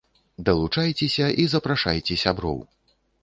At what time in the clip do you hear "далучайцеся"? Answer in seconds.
0.45-1.27